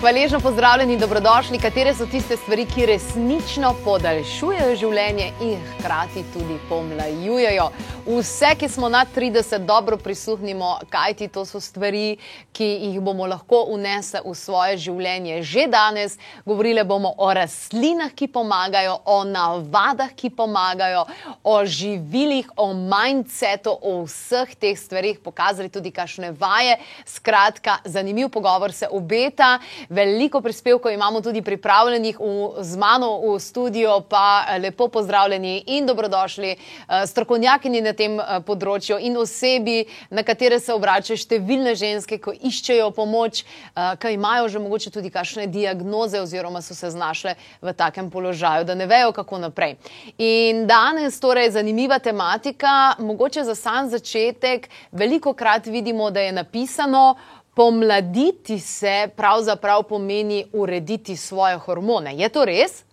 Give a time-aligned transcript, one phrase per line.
[0.00, 1.58] Hvaležno pozdravljeni, dobrodošli.
[1.58, 7.66] Katere so tiste stvari, ki resnično podaljšujejo življenje in hkrati tudi pomlajujejo?
[8.06, 12.16] Vse, ki smo nad 30, dobro prisluhnimo, kajti to so stvari,
[12.56, 16.16] ki jih bomo lahko unesli v svoje življenje že danes.
[16.48, 21.04] Govorili bomo o rastlinah, ki pomagajo, o navadah, ki pomagajo,
[21.44, 26.80] o živilih, o mindsetu, o vseh teh stvarih, pokazali tudi kakšne vaje.
[27.04, 29.58] Skratka, zanimiv pogovor se obeta
[29.90, 36.54] veliko prispevkov imamo tudi pripravljenih v, z mano v studio, pa lepo pozdravljeni in dobrodošli
[36.54, 42.32] uh, strokovnjakinji na tem uh, področju in osebi, na katere se obračajo številne ženske, ko
[42.32, 43.42] iščejo pomoč,
[43.74, 48.74] ki imajo že mogoče tudi kakšne diagnoze oziroma so se znašle v takem položaju, da
[48.74, 49.76] ne vejo, kako naprej.
[50.18, 57.16] In danes torej zanimiva tematika, mogoče za sam začetek, veliko krat vidimo, da je napisano,
[57.54, 62.14] pomladiti se pravzaprav pomeni urediti svoje hormone.
[62.16, 62.84] Je to res?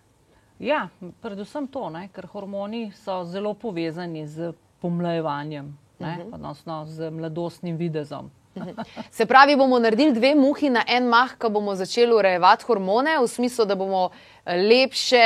[0.58, 0.88] Ja,
[1.22, 2.08] predvsem to, ne?
[2.12, 6.20] ker hormoni so zelo povezani z pomlajevanjem, uh mhm.
[6.20, 6.34] -huh.
[6.34, 8.30] odnosno z mladostnim videzom.
[8.56, 8.70] Mhm.
[9.10, 13.28] Se pravi, bomo naredili dve muhi na en mah, ko bomo začeli urejevati hormone, v
[13.28, 14.10] smislu, da bomo
[14.46, 15.22] lepše,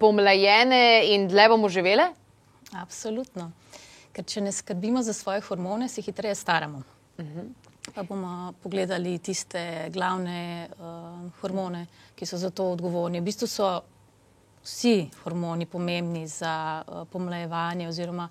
[0.00, 2.12] pomlajene in dlje bomo živele?
[2.72, 3.50] Absolutno.
[4.12, 6.82] Ker če ne skrbimo za svoje hormone, se hitreje staramo.
[7.18, 7.38] Uh mhm.
[7.38, 7.61] -huh.
[7.90, 13.20] Pa bomo pogledali tiste glavne uh, hormone, ki so za to odgovorni.
[13.20, 13.70] V bistvu so
[14.62, 18.28] vsi hormoni pomembni za uh, pomlajevanje oziroma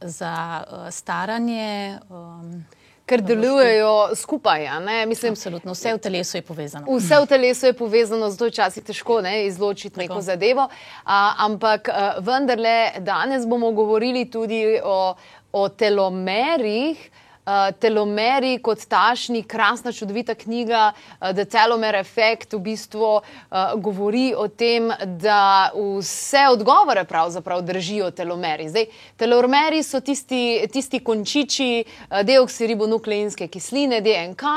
[0.00, 1.98] za uh, staranje.
[2.08, 2.64] Um,
[3.04, 4.64] Ker delujejo skupaj.
[5.06, 6.86] Mislim, Absolutno, vse v telesu je povezano.
[6.88, 10.70] Vse v telesu je povezano, zato je včasih težko ne, izločiti neko zadevo.
[11.04, 11.88] A, ampak
[12.24, 15.14] vendarle, danes bomo govorili tudi o,
[15.52, 17.10] o telomerih.
[17.44, 24.30] Uh, telomeri kot tašni, krasna, čudovita knjiga, uh, The Telomere Effect, v bistvu uh, govori
[24.32, 24.88] o tem,
[25.20, 28.70] da vse odgovore pravzaprav držijo telomeri.
[28.72, 28.88] Zdaj,
[29.20, 34.56] telomeri so tisti, tisti končiči uh, deoksiribonukleinske kisline, DNK.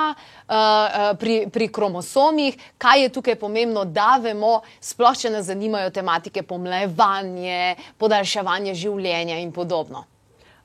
[1.20, 7.74] Pri, pri kromosomih, kaj je tukaj pomembno, da vemo, sploh če nas zanimajo tematike pomlajevanja,
[8.00, 10.06] podaljševanja življenja in podobno.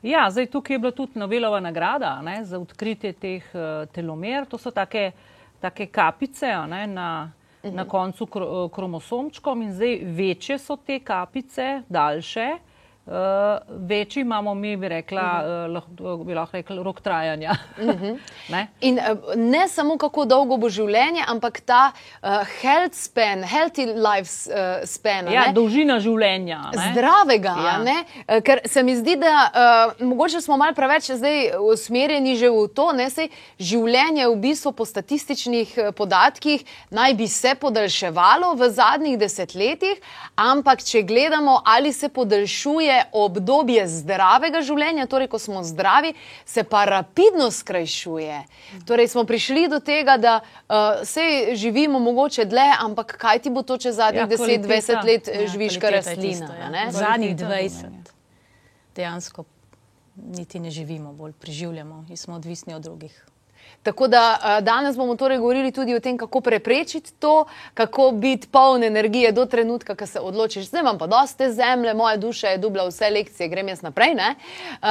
[0.03, 4.47] Ja, zdaj tukaj je bila tudi Nobelova nagrada ne, za odkritje teh uh, telomer.
[4.51, 5.13] To so take,
[5.61, 7.31] take kapice ne, na,
[7.63, 7.75] uh -huh.
[7.75, 8.41] na koncu kr
[8.75, 12.49] kromosomčkom in zdaj večje so te kapice, daljše.
[13.07, 15.65] Uh, Uh, večji imamo, mi bi rekla, uh -huh.
[15.67, 17.51] uh, lahko, bi lahko rekli, rok trajanja.
[17.79, 18.05] Uh mhm.
[18.05, 18.19] -huh.
[18.53, 18.67] ne?
[18.81, 21.93] In uh, ne samo kako dolgo bo življenje, ampak ta
[22.23, 22.29] uh,
[22.63, 25.33] health span, healthy life uh, span.
[25.33, 25.53] Ja, ne?
[25.53, 26.71] dolžina življenja.
[26.77, 26.93] Ne?
[26.93, 27.57] Zdravega.
[27.65, 27.79] Ja.
[27.79, 28.05] Ne?
[28.41, 29.51] Ker se mi zdi, da
[29.99, 34.73] uh, mogoče smo mal preveč zdaj usmerjeni že v to, da se življenje v bistvu
[34.73, 40.01] po statističnih podatkih naj bi se podaljševalo v zadnjih desetletjih,
[40.37, 46.15] ampak če gledamo, ali se podaljšuje je obdobje zdravega življenja, torej ko smo zdravi,
[46.45, 48.43] se pa rapidno skrajšuje.
[48.89, 53.63] Torej smo prišli do tega, da uh, se živimo mogoče dlje, ampak kaj ti bo
[53.63, 56.53] to čez zadnjih ja, 10-20 let ja, živiš, kar rastlina?
[56.61, 56.91] Ja.
[56.91, 58.13] Zadnjih 20
[58.97, 59.45] dejansko
[60.17, 63.27] niti ne živimo, bolj preživljamo in smo odvisni od drugih.
[63.83, 67.45] Tako da uh, danes bomo torej govorili tudi o tem, kako preprečiti to,
[67.75, 72.17] kako biti poln energije do trenutka, ko se odločiš, zdaj imam pa doste zemlje, moja
[72.17, 74.13] duša je dubla vse lekcije, grem jaz naprej.
[74.13, 74.89] Uh,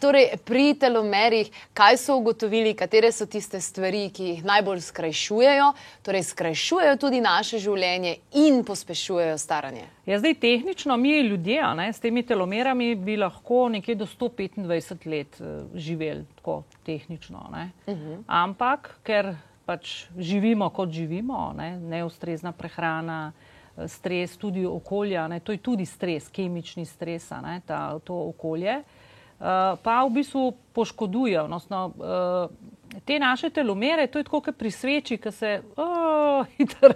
[0.00, 5.72] torej, pri telomerih, kaj so ugotovili, katere so tiste stvari, ki jih najbolj skrajšujejo,
[6.02, 9.86] torej skrajšujejo tudi naše življenje in pospešujejo staranje.
[10.06, 15.40] Ja, zdaj, tehnično, mi ljudje ne, s temi telomerami bi lahko nekje do 125 let
[15.40, 17.48] uh, živeli, tako tehnično.
[17.86, 18.22] Uh -huh.
[18.26, 23.32] Ampak ker pač živimo kot živimo, ne, neustrezna prehrana,
[23.76, 28.76] eh, stres, tudi okolja, ne, to je tudi stres, kemični stres, ne, ta, to okolje,
[28.78, 29.46] uh,
[29.82, 31.42] pa v bistvu poškoduje.
[31.42, 36.88] Odnosno, uh, te naše telomere, to je tako, kot pri sveči, ki se oh, hitro
[36.88, 36.94] uh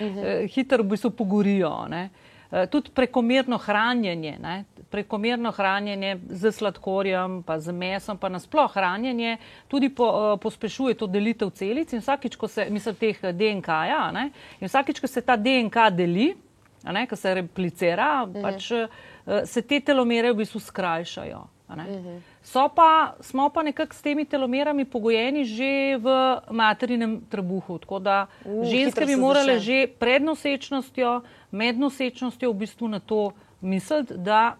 [0.00, 0.48] -huh.
[0.54, 1.86] hiter v bistvu pogorijo.
[1.88, 2.10] Ne.
[2.52, 4.64] Eh, tudi prekomerno hranjenje, ne?
[4.92, 11.08] Prekomerno hranjenje z sladkorjem, pa z mesom, pa nasploh hranjenje tudi po, uh, pospešuje to
[11.08, 14.02] delitev celic in vsakič, ko se, mislim, teh DNK-ja,
[14.60, 16.32] in vsakič, ko se ta DNK deli,
[16.84, 18.44] ne, ko se replicira, mhm.
[18.44, 21.42] pač uh, se te telomere v bistvu skrajšajo.
[21.72, 22.20] Mhm.
[22.44, 22.68] -huh.
[22.76, 28.64] pa, smo pa nekako s temi telomerami pogojeni že v materinem trebuhu, tako da uh,
[28.64, 34.56] ženske bi morale že pred nosečnostjo med nosečnostjo v bistvu na to misliti, da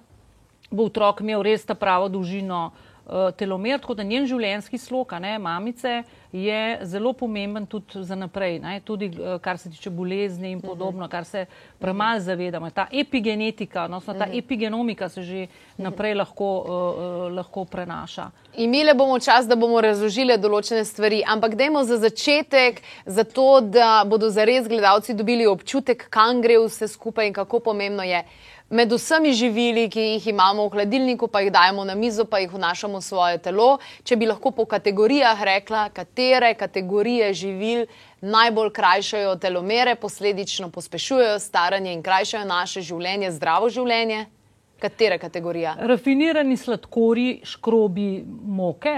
[0.73, 2.71] bo otrok imel res ta pravo dolžino
[3.07, 6.03] uh, telomer, tako da njen življenjski slog, ne, mamice,
[6.33, 11.09] je zelo pomemben tudi za naprej, ne, tudi uh, kar se tiče bolezni in podobno,
[11.13, 11.45] kar se
[11.79, 12.71] premalo zavedamo.
[12.71, 15.47] Ta epigenetika, no, ta epigenomika se že
[15.77, 18.31] naprej lahko, uh, lahko prenaša.
[18.57, 24.03] Imeli bomo čas, da bomo razložili določene stvari, ampak dajmo za začetek, za to, da
[24.09, 28.25] bodo zares gledalci dobili občutek, kam gre vse skupaj in kako pomembno je
[28.73, 32.53] med vsemi živili, ki jih imamo v hladilniku, pa jih dajemo na mizo, pa jih
[32.53, 33.79] vnašamo v svoje telo.
[34.05, 37.85] Če bi lahko po kategorijah rekla, katere kategorije živil
[38.21, 44.25] najbolj krajšajo telomere, posledično pospešujejo staranje in krajšajo naše življenje, zdravo življenje.
[44.83, 45.77] Katera kategorija?
[45.79, 48.97] Rafinirani sladkori, škrobi, moke,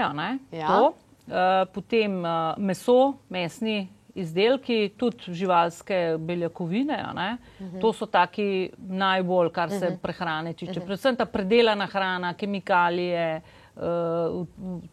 [0.55, 0.79] ja.
[0.79, 3.83] uh, potem uh, meso, mesni
[4.15, 7.05] izdelki, tudi živalske beljakovine.
[7.07, 7.81] Uh -huh.
[7.81, 9.97] To so taki najbolj, kar se uh -huh.
[9.97, 10.71] prehrane tiče.
[10.71, 10.85] Uh -huh.
[10.85, 13.41] Predvsem ta predelana hrana, kemikalije,
[13.75, 13.81] uh,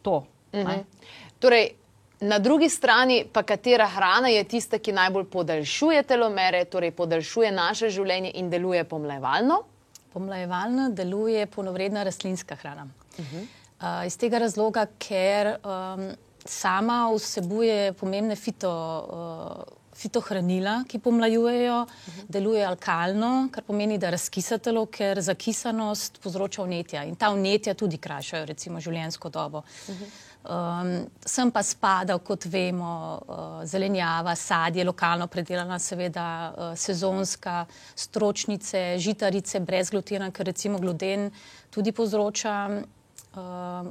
[0.02, 0.16] to.
[0.52, 0.84] Uh -huh.
[1.38, 1.68] torej,
[2.20, 7.90] na drugi strani pa katera hrana je tista, ki najbolj podaljšuje telomere, torej podaljšuje naše
[7.90, 9.62] življenje in deluje pomlajevalno?
[10.12, 12.86] Pomlajevalno deluje polnovredna rastlinska hrana.
[13.18, 13.46] Uh -huh.
[14.00, 16.10] uh, iz tega razloga, ker um,
[16.44, 22.24] sama vsebuje pomembne fito, uh, fitohranila, ki pomlajujejo, uh -huh.
[22.28, 27.98] deluje alkalno, kar pomeni, da razkisa telo, ker zakisanost povzroča vnetja in ta vnetja tudi
[27.98, 29.58] krajšajo, recimo, življenjsko dobo.
[29.58, 30.06] Uh -huh.
[30.42, 38.98] Um, sem pa spadal, kot vemo, uh, zelenjava, sadje, lokalno predelana, seveda uh, sezonska, stročnice,
[38.98, 41.30] žitarice brez glutena, ker recimo gluten
[41.70, 42.82] tudi povzroča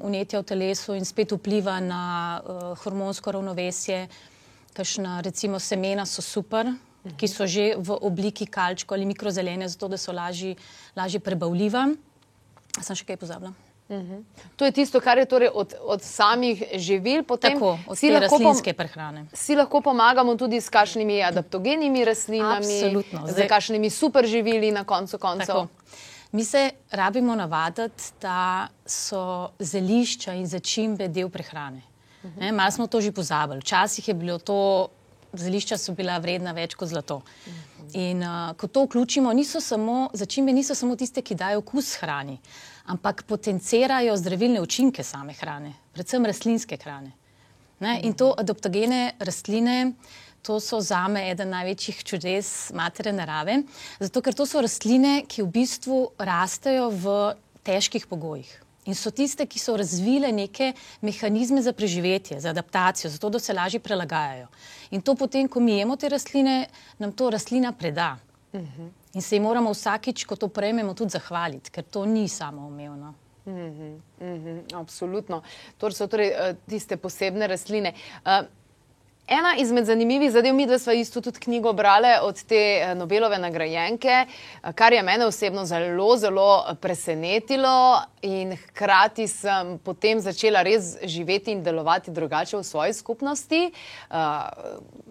[0.03, 2.03] unetja v telesu in spet vpliva na
[2.41, 4.07] uh, hormonsko ravnovesje.
[4.73, 6.65] Kašna, recimo, semena so super,
[7.05, 7.17] -huh.
[7.17, 11.89] ki so že v obliki kalčka ali mikrozelene, zato da so lažje prebavljiva.
[12.81, 13.53] Sem še kaj pozabila.
[13.91, 14.23] Uh -huh.
[14.55, 18.21] To je tisto, kar je torej od, od samih živil, potem Tako, od si lahko
[18.21, 19.25] rastlinske prehrane.
[19.33, 22.79] Si lahko pomagamo tudi s kakšnimi adaptogenimi rastlinami,
[23.27, 25.45] z kakšnimi super živili na koncu koncev.
[25.45, 25.67] Tako.
[26.31, 31.81] Mi se rabimo navaditi, da so zelišča in začimbe del prehrane.
[32.23, 32.51] Uh -huh.
[32.53, 33.59] Malo smo to že pozabili.
[33.59, 34.87] Včasih je bilo to,
[35.33, 37.15] zelišča so bila vredna več kot zlato.
[37.15, 37.89] Uh -huh.
[37.93, 42.39] In uh, ko to vključimo, niso samo, začimbe niso samo tiste, ki dajo okus hrani,
[42.85, 47.11] ampak potencirajo zdravilne učinke same hrane, predvsem rastlinske hrane.
[47.81, 48.05] -huh.
[48.05, 49.93] In to adaptogene rastline.
[50.41, 53.61] To so za me eden največjih čudes matere narave,
[53.99, 57.15] zato ker to so rastline, ki v bistvu rastejo v
[57.63, 58.49] težkih pogojih.
[58.89, 60.71] In so tiste, ki so razvile neke
[61.05, 64.47] mehanizme za preživetje, za adaptacijo, zato da se lažje prilagajajo.
[64.91, 66.65] In to potem, ko mi jemo te rastline,
[66.97, 68.17] nam to rastlina preda.
[68.53, 68.89] Uh -huh.
[69.13, 73.13] In se jim moramo vsakič, ko to prejmemo, tudi zahvaliti, ker to ni samo umevno.
[73.45, 75.41] Uh -huh, uh -huh, absolutno.
[75.77, 77.93] To so torej uh, tiste posebne rastline.
[78.25, 78.47] Uh,
[79.31, 83.37] Ena izmed zanimivih zadev, mi dva smo isto tudi knjigo brali od te eh, Nobelove
[83.39, 90.97] nagrajenke, eh, kar je mene osebno zelo, zelo presenetilo in hkrati sem potem začela res
[91.03, 94.17] živeti in delovati drugače v svoji skupnosti, eh,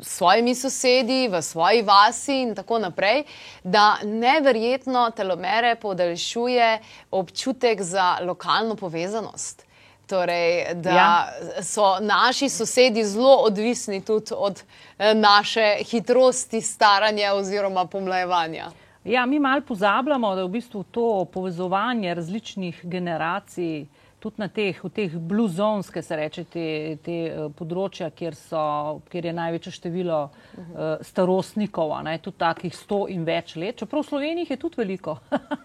[0.01, 3.25] s svojimi sosedi, v svoji vasi in tako naprej,
[3.65, 6.79] da neverjetno telomere podaljšuje
[7.11, 9.70] občutek za lokalno povezanost.
[10.11, 11.29] Torej, da ja.
[11.63, 14.63] so naši sosedi zelo odvisni tudi od
[14.99, 18.71] eh, naše hitrosti staranja oziroma pomlajevanja.
[19.05, 23.87] Ja, mi malo pozabljamo, da je v bistvu to povezovanje različnih generacij,
[24.21, 26.67] tudi na teh, teh blue zones, ki se reče, te,
[27.05, 33.07] te uh, področja, kjer, so, kjer je največje število uh, starostnikov, ne, tudi takih sto
[33.09, 33.81] in več let.
[33.81, 35.17] Čeprav v Sloveniji je tudi veliko,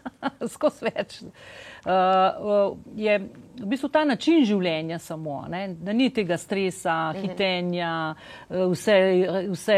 [0.55, 1.19] skozi več.
[1.25, 1.65] Uh,
[2.95, 3.19] je
[3.59, 7.21] v bistvu ta način življenja samo, ne, da ni tega stresa, mhm.
[7.21, 7.91] hitenja,
[8.49, 8.97] vse,
[9.51, 9.77] vse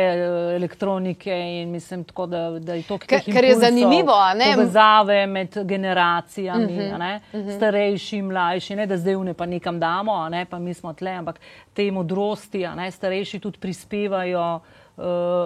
[0.56, 4.16] elektronike in mislim tako, da, da je to, kar je zanimivo.
[4.56, 7.56] Povezave med generacijami, -huh, ne, -huh.
[7.56, 11.40] starejši, mlajši ne da zdaj vne pa nekam damo, ne, pa mi smo tle, ampak
[11.74, 14.60] te modrosti, ne, starejši tudi prispevajo,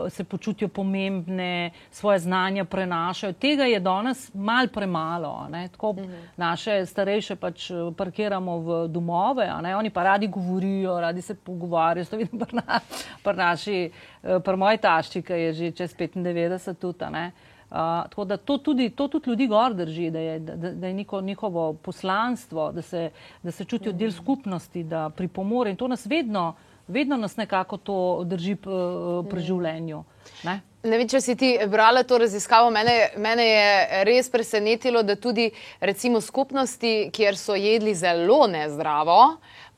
[0.09, 3.33] se počutijo pomembne, svoje znanja prenašajo.
[3.33, 5.47] Tega je danes mal premalo.
[5.49, 6.13] Ne, tako mhm.
[6.37, 12.17] naše starejše pač eh, parkiramo v domove, oni pa radi govorijo, radi se pogovarjajo, to
[12.17, 12.79] vidim pri, na,
[13.23, 13.91] pri naši,
[14.23, 17.05] uh, pri moji tašči, ki je že čez 95 tudi.
[17.11, 17.31] Ne,
[17.69, 21.21] tako da to tudi, to tudi ljudi gor drži, da je, da, da je njiho,
[21.21, 23.09] njihovo poslanstvo, da se,
[23.43, 26.53] da se čutijo del skupnosti, da pripomore in to nas vedno,
[26.87, 30.03] vedno nas nekako to drži pri življenju.
[30.43, 30.61] Ne?
[30.81, 35.51] Ne vem, če si ti brala to raziskavo, mene, mene je res presenetilo, da tudi
[35.77, 39.19] recimo skupnosti, kjer so jedli zelo nezdravo,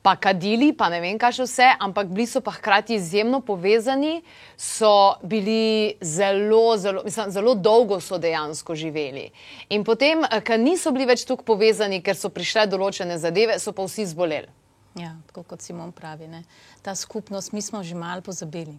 [0.04, 4.22] pa kadili, pa ne vem, kaj še vse, ampak bili so pa hkrati izjemno povezani,
[4.56, 9.30] so bili zelo, zelo, mislim, zelo dolgo so dejansko živeli.
[9.76, 13.84] In potem, ker niso bili več tako povezani, ker so prišle določene zadeve, so pa
[13.88, 14.63] vsi zboleli.
[14.96, 16.44] Ja, tako kot Simon pravi, ne?
[16.82, 18.78] ta skupnost, mi smo že malo pozabili,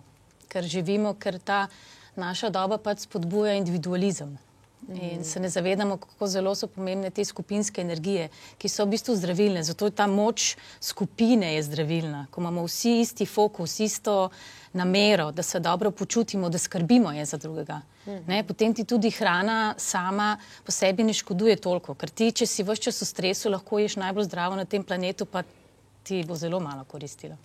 [0.49, 1.67] ker živimo, ker ta
[2.17, 4.39] naša doba pač spodbuja individualizem.
[4.89, 8.29] In se ne zavedamo, kako zelo so pomembne te skupinske energije,
[8.61, 9.63] ki so v bistvu zdravilne.
[9.65, 14.29] Zato je ta moč skupine je zdravilna, ko imamo vsi isti fokus, isto
[14.73, 17.81] namero, da se dobro počutimo, da skrbimo je za drugega.
[18.27, 22.63] Ne, potem ti tudi hrana sama po sebi ne škoduje toliko, ker ti, če si
[22.63, 25.47] vse čas v stresu, lahko ješ najbolj zdravo na tem planetu, pa
[26.05, 27.37] ti bo zelo malo koristilo.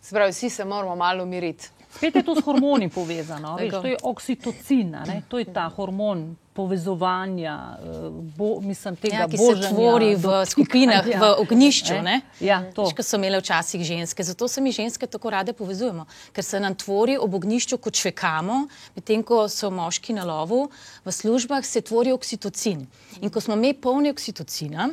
[0.00, 1.68] Se pravi, vsi se moramo malo umiriti.
[1.90, 3.56] Spet je to s hormoni povezano.
[3.56, 5.22] Veš, to je oksitocin, a ne?
[5.28, 10.46] to je ta hormon povezovanja, eh, bo, mislim, tega Ja, ki se božanja, tvori v
[10.46, 12.02] skupinah, v ognjišču.
[12.02, 12.20] Ne?
[12.40, 12.84] Ja, to.
[12.84, 14.22] Veš, so imele včasih ženske.
[14.22, 18.66] Zato se mi ženske tako rade povezujemo, ker se nam tvori ob ognjišču, ko čvekamo,
[18.96, 20.68] medtem ko so moški na lovu,
[21.04, 22.86] v službah se tvori oksitocin.
[23.20, 24.90] In ko smo mi polni oksitocina,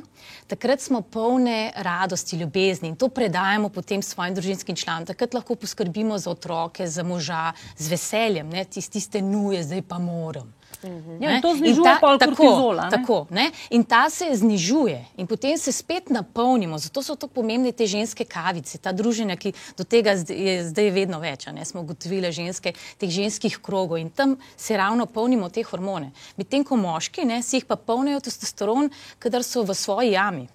[0.48, 5.06] takrat smo polne radosti, ljubezni in to predajamo potem svojim družinskim članom.
[5.06, 10.00] Takrat lahko poskrbimo za otroke, za moža, z veseljem, ne Tis- tiste nuje, zdaj pa
[10.00, 10.59] moram.
[10.84, 11.42] Ja, in Ne?
[11.42, 12.84] to znižuje pol tako, kortizola.
[12.84, 12.90] ne?
[12.90, 13.52] Tako, ne?
[13.70, 16.78] In ta se znižuje, in potem se spet napolnimo.
[16.78, 21.20] Zato so tako pomembne te ženske kavice, ta druženja, ki do tega je zdaj vedno
[21.20, 21.48] več.
[21.52, 21.66] Ne?
[21.66, 26.12] Smo ugotovili ženske, teh ženskih krogov in tam se ravno polnimo te hormone.
[26.38, 30.48] Medtem ko moški ne, si jih pa polnijo testosteron, kadar so v svoji jami.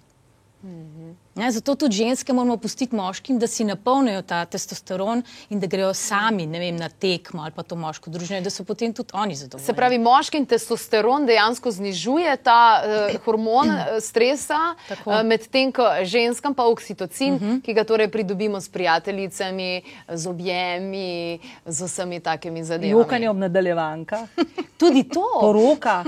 [1.35, 5.93] Ne, zato tudi ženske moramo pustiti moškim, da si napolnijo ta testosteron in da grejo
[5.93, 9.35] sami ne vem, na tekmo ali pa to moško druženje, da so potem tudi oni
[9.35, 9.65] zadovoljni.
[9.65, 14.59] Se pravi, moški in testosteron dejansko znižuje ta uh, hormon uh, stresa,
[15.05, 17.61] uh, medtem ko ženskam pa oksitocin, uh -huh.
[17.61, 23.01] ki ga torej pridobimo s prijateljicami, z objemi, z vsemi takimi zadevami.
[23.01, 24.29] Jokanje ob nadaljevankah,
[24.79, 25.27] Tudi to.
[25.41, 26.03] poroka.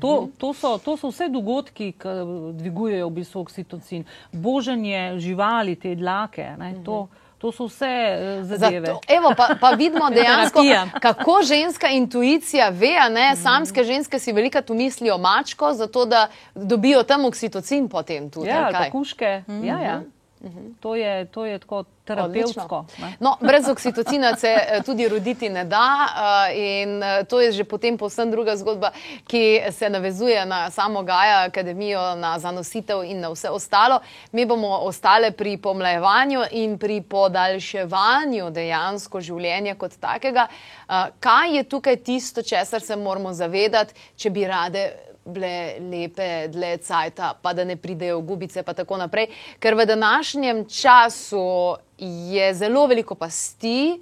[0.00, 2.14] To, to, so, to so vse dogodki, ki
[2.58, 4.04] dvigujejo v bistvu oksitocin.
[4.32, 7.06] Boženje živali, te dlake, ne, to,
[7.40, 8.86] to so vse eh, zadeve.
[8.86, 10.60] Zato, evo, pa, pa vidimo dejansko,
[11.00, 17.24] kako ženska intuicija ve, ne, samske ženske si velikrat umislijo mačko, zato da dobijo tam
[17.24, 18.48] oksitocin potem tudi.
[18.48, 18.88] Ja, ali ali kaj?
[18.88, 19.42] pa kuške.
[19.64, 20.02] Ja,
[20.40, 20.50] ja.
[20.80, 22.84] To je, to je tako terapevtsko.
[23.20, 26.06] No, brez oksitocina se eh, tudi roditi ne da,
[26.50, 28.90] eh, in eh, to je že potem povsem druga zgodba,
[29.26, 34.00] ki se navezuje na samo Gaja akademijo, na zanositev in na vse ostalo.
[34.32, 40.46] Mi bomo ostale pri pomlajevanju in pri podaljševanju dejansko življenja kot takega.
[41.20, 47.34] Kaj je tukaj tisto, česar se moramo zavedati, če bi rade bile lepe, dlje cajta,
[47.42, 49.28] pa da ne pridejo gubice, pa tako naprej.
[49.60, 54.00] Ker v današnjem času je zelo veliko pasti,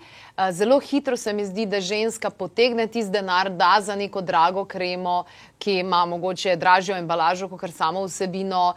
[0.50, 5.24] zelo hitro se mi zdi, da ženska potegne tisti denar, da za neko drago kremo,
[5.58, 8.74] ki ima mogoče dražjo embalažo kot samo vsebino.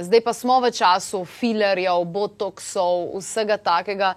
[0.00, 4.14] Zdaj pa smo v času filerjev, botoksov, vsega takega.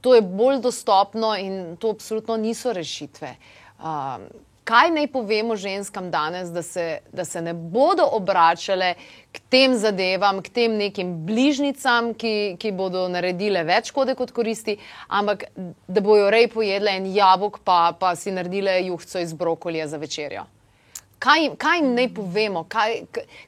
[0.00, 3.34] To je bolj dostopno in to absolutno niso rešitve.
[4.64, 8.94] Kaj naj povemo ženskam danes, da se, da se ne bodo obračale
[9.32, 14.78] k tem zadevam, k tem nekim bližnicam, ki, ki bodo naredile več škode kot koristi,
[15.08, 15.44] ampak
[15.88, 20.46] da bojo rej pojedle en jabolk, pa, pa si naredile juhco iz brokolija za večerjo?
[21.20, 23.02] Kaj, kaj jim naj povemo, kaj,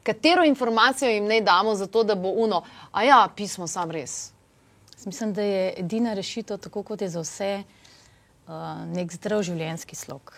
[0.05, 2.61] katero informacijo jim naj damo, zato da bo uno,
[2.93, 4.35] a ja, pismo sam res.
[5.07, 10.35] Mislim, da je edina rešitev, tako kot je za vse, uh, nek zdrav življenjski slog.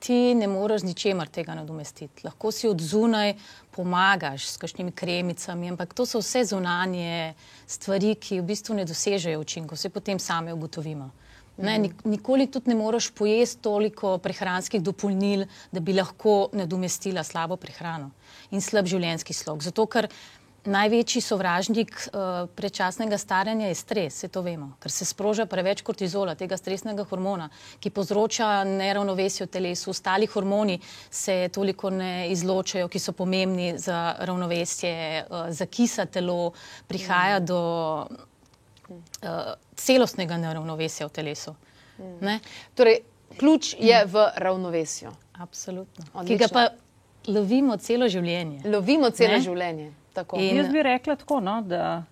[0.00, 2.24] Ti ne moreš ničemer tega nadomestiti.
[2.24, 3.34] Lahko si od zunaj
[3.70, 7.34] pomagaš s kakšnimi kremicami, ampak to so vse zunanje
[7.68, 11.10] stvari, ki v bistvu ne dosežejo učinkov, vse potem same ugotovimo.
[11.60, 17.56] Ne, nik- nikoli tudi ne moreš pojesti toliko prehranskih dopolnil, da bi lahko nadomestila slabo
[17.60, 18.10] prehrano
[18.50, 19.60] in slab življenjski slog.
[19.62, 20.08] Zato, ker
[20.64, 26.34] Največji sovražnik uh, predčasnega staranja je stres, vse to vemo, ker se sproža preveč kortizola,
[26.36, 27.46] tega stresnega hormona,
[27.80, 29.90] ki povzroča neravnovesje v telesu.
[29.90, 30.76] Ostali hormoni
[31.10, 34.92] se toliko ne izločajo, ki so pomembni za ravnovesje,
[35.30, 36.52] uh, za kisa telo,
[36.88, 37.60] prihaja do
[38.90, 38.98] uh,
[39.76, 41.54] celostnega neravnovesja v telesu.
[42.20, 42.40] Ne?
[42.74, 43.00] Torej,
[43.38, 45.08] ključ je v ravnovesju.
[45.40, 46.04] Absolutno.
[46.04, 46.46] Ki Odlično.
[46.46, 46.68] ga pa
[47.32, 48.60] lovimo celo življenje.
[48.68, 49.40] Lovimo celo Ne?
[49.40, 49.92] življenje.
[50.12, 50.36] Tako.
[50.36, 52.02] In- Jaz bi rekla tako, no, da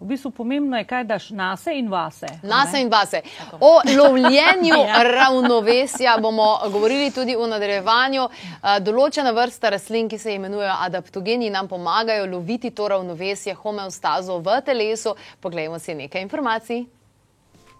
[0.00, 2.26] V bistvu pomembno je, kaj daš nase in vase.
[2.42, 3.20] Nase in vase.
[3.60, 5.02] O lovljenju ja.
[5.02, 8.22] ravnovesja bomo govorili tudi v nadaljevanju.
[8.24, 14.56] Eh, določena vrsta rastlin, ki se imenujejo adaptogeni, nam pomagajo loviti to ravnovesje, homeostazo v
[14.64, 15.14] telesu.
[15.40, 16.86] Poglejmo si nekaj informacij.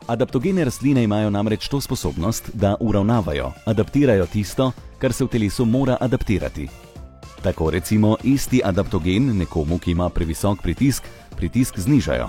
[0.07, 5.97] Adaptogene rastline imajo namreč to sposobnost, da uravnavajo, adaptirajo tisto, kar se v telesu mora
[6.01, 6.90] adaptirati.
[7.43, 12.29] Tako recimo isti adaptogen nekomu, ki ima previsok pritisk, pritisk znižajo,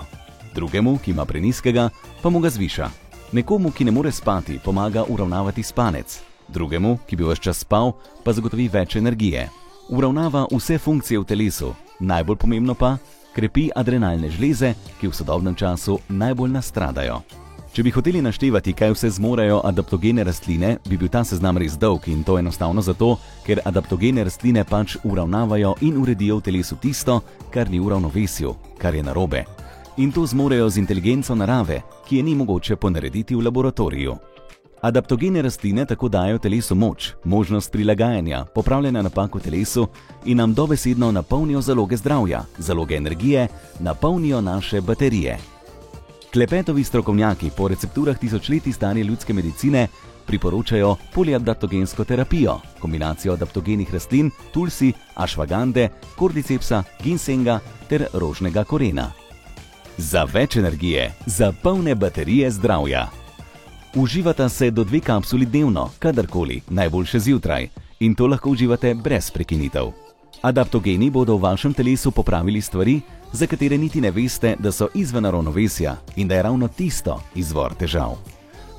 [0.54, 1.90] drugemu, ki ima preniskega,
[2.22, 2.88] pa mu ga zviša.
[3.32, 7.92] Nekomu, ki ne more spati, pomaga uravnavati spanec, drugemu, ki bi vse čas spal,
[8.24, 9.48] pa zagotovi več energije.
[9.88, 12.96] Uravnava vse funkcije v telesu, najbolj pomembno pa
[13.32, 17.22] krepi adrenalne žleze, ki v sodobnem času najbolj nastradajo.
[17.72, 22.04] Če bi hoteli naštevati, kaj vse zmorejo adaptogene rastline, bi bil ta seznam res dolg
[22.12, 23.14] in to enostavno zato,
[23.46, 28.94] ker adaptogene rastline pač uravnavajo in uredijo v telesu tisto, kar ni v ravnovesju, kar
[28.94, 29.46] je narobe.
[29.96, 34.18] In to zmorejo z inteligenco narave, ki je ni mogoče ponarediti v laboratoriju.
[34.82, 39.86] Adaptogene rastline tako dajo telesu moč, možnost prilagajanja, popravljanja napak v telesu
[40.24, 43.48] in nam dobesedno napolnijo zaloge zdravja, zaloge energije,
[43.80, 45.51] napolnijo naše baterije.
[46.32, 49.88] Klepetovi strokovnjaki po recepturah tisočletij stare ljudske medicine
[50.26, 57.58] priporočajo poliadaptogensko terapijo, kombinacijo adaptogenih rastlin, tulsi, ašvagande, kordicepsa, ginsenga
[57.88, 59.10] ter rožnega korena.
[59.98, 63.08] Za več energije, za polne baterije zdravja.
[63.94, 67.68] Uživata se do dve kapsuli dnevno, kadarkoli, najboljše zjutraj,
[68.00, 69.92] in to lahko uživate brez prekinitev.
[70.42, 73.00] Adaptogeni bodo v vašem telesu popravili stvari,
[73.32, 77.74] za katere niti ne veste, da so izven ravnovesja in da je ravno tisto izvor
[77.74, 78.16] težav.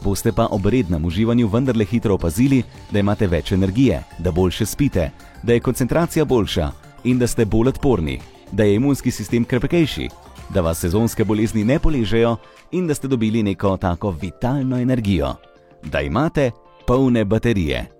[0.03, 5.11] Boste pa ob rednem uživanju vendarle hitro opazili, da imate več energije, da boljše spite,
[5.43, 6.71] da je koncentracija boljša
[7.03, 8.19] in da ste bolj odporni,
[8.51, 10.09] da je imunski sistem krepkejši,
[10.49, 12.35] da vas sezonske bolezni ne poležejo
[12.71, 15.35] in da ste dobili neko tako vitalno energijo,
[15.83, 16.51] da imate
[16.87, 17.92] polne baterije.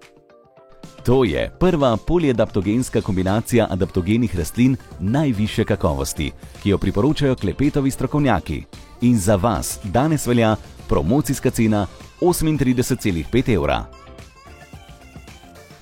[1.06, 6.32] To je prva poliadaptogenska kombinacija adaptogenih rastlin najviše kakovosti,
[6.64, 8.64] ki jo priporočajo klepetovi strokovnjaki.
[9.02, 10.56] In za vas danes velja
[10.88, 11.88] promocijska cena
[12.22, 13.86] 38,5 evra.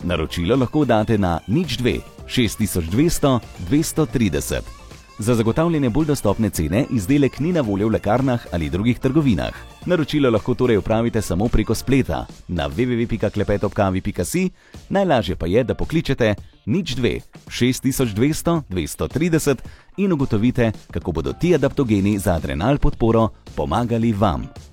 [0.04, 4.81] Naročilo lahko date na nič 2 6200 230.
[5.22, 9.54] Za zagotavljanje bolj dostopne cene izdelek ni na voljo v lekarnah ali drugih trgovinah.
[9.86, 14.50] Naročilo lahko torej upravite samo preko spleta na www.klepetopkavi.si,
[14.90, 19.56] najlažje pa je, da pokličete nič 2 6200 230
[19.98, 24.71] in ugotovite, kako bodo ti adaptogeni za adrenal podporo pomagali vam.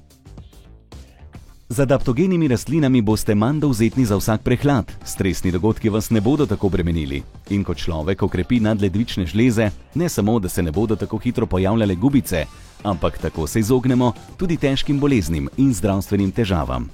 [1.71, 6.69] Z adaptogenimi rastlinami boste manj dovzetni za vsak prehlad, stresni dogodki vas ne bodo tako
[6.69, 7.23] bremenili.
[7.51, 11.95] In ko človek okrepi nadledvične žleze, ne samo, da se ne bodo tako hitro pojavljale
[11.95, 12.47] gubice,
[12.83, 16.89] ampak tako se izognemo tudi težkim boleznim in zdravstvenim težavam.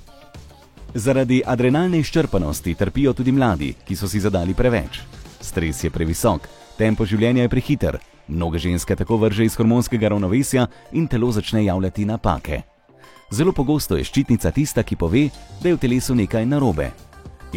[0.94, 5.00] Zaradi adrenalne izčrpanosti trpijo tudi mladi, ki so si zadali preveč.
[5.40, 11.06] Stres je previsok, tempo življenja je prehiter, mnoge ženske tako vrže iz hormonskega ravnovesja in
[11.06, 12.73] telo začne javljati napake.
[13.34, 15.24] Zelo pogosto je ščitnica tista, ki pove,
[15.58, 16.92] da je v telesu nekaj narobe.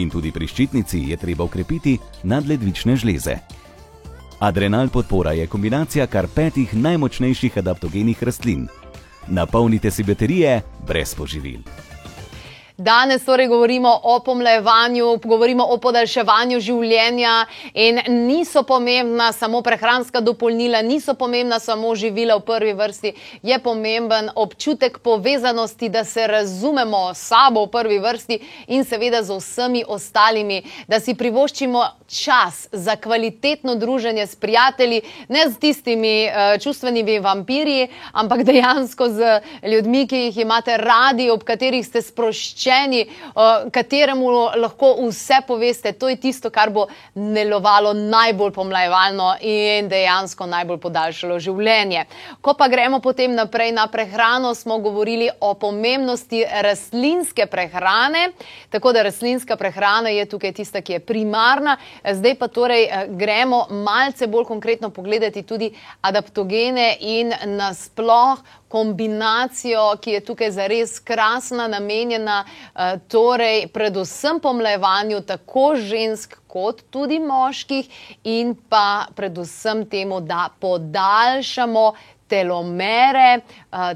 [0.01, 1.93] In tudi pri ščitnici je treba ukrepiti
[2.25, 3.35] nadledvične žleze.
[4.41, 8.65] Adrenal podpora je kombinacija kar petih najmočnejših adaptogenih rastlin.
[9.27, 11.61] Napolnite si baterije brez poživil.
[12.77, 17.31] Danes torej govorimo o pomlajevanju, govorimo o podaljševanju življenja
[17.73, 24.29] in niso pomembna samo prehranska dopolnila, niso pomembna samo živila v prvi vrsti, je pomemben
[24.35, 28.37] občutek povezanosti, da se razumemo s sabo v prvi vrsti
[28.67, 35.49] in seveda z vsemi ostalimi, da si privoščimo čas za kvalitetno druženje s prijatelji, ne
[35.49, 41.81] z tistimi uh, čustvenimi vampirji, ampak dejansko z ljudmi, ki jih imate radi, ob katerih
[41.81, 45.93] ste sproščeni sproščeni, uh, kateremu lahko vse poveste.
[45.93, 52.05] To je tisto, kar bo delovalo najbolj pomlajevalno in dejansko najbolj podaljšalo življenje.
[52.41, 58.31] Ko pa gremo potem naprej na prehrano, smo govorili o pomembnosti rastlinske prehrane.
[58.69, 61.77] Tako da rastlinska prehrana je tukaj tista, ki je primarna.
[62.03, 70.11] Zdaj pa torej eh, gremo malce bolj konkretno pogledati tudi adaptogene in nasploh kombinacijo, ki
[70.11, 77.89] je tukaj zares krasna, namenjena eh, torej predvsem pomlajevanju tako žensk kot tudi moških
[78.23, 81.91] in pa predvsem temu, da podaljšamo
[82.27, 83.41] telomere.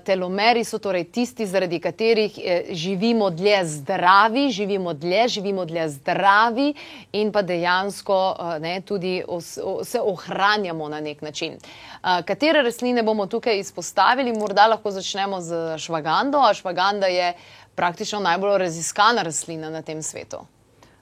[0.06, 6.74] Telomeri so torej tisti, zaradi katerih eh, živimo dlje zdravi, živimo dlje, živimo dlje zdravi
[7.12, 8.20] in pa dejansko
[8.60, 11.58] ne, tudi os, o, se ohranjamo na nek način.
[12.02, 14.34] Katere rastline bomo tukaj izpostavili?
[14.34, 16.42] Morda lahko začnemo z švagando.
[16.54, 17.34] Švaganda je
[17.76, 20.38] praktično najbolj raziskana rastlina na tem svetu.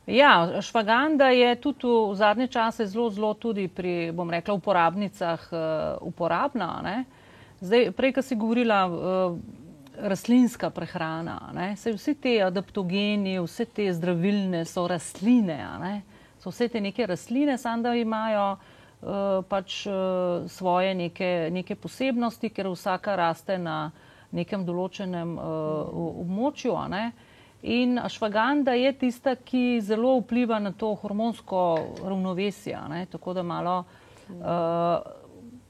[0.09, 5.59] Ja, švaganda je tudi v zadnje čase zelo, zelo tudi pri, bom rekla, uporabnicah uh,
[6.01, 6.81] uporabna.
[6.83, 7.03] Ne?
[7.59, 9.39] Zdaj, prej, ko si govorila, uh,
[9.99, 11.75] rastlinska prehrana, ne?
[11.75, 15.59] se vsi te adaptogeni, vse te zdravilne so rastline,
[16.39, 22.49] so vse te neke rastline, samo da imajo uh, pač uh, svoje neke, neke posebnosti,
[22.49, 23.91] ker vsaka raste na
[24.31, 26.77] nekem določenem uh, območju.
[26.89, 27.11] Ne?
[27.67, 31.63] In ašvaganda je tista, ki zelo vpliva na to hormonsko
[32.05, 33.05] ravnovesje, ne?
[33.11, 35.18] tako da malo uh,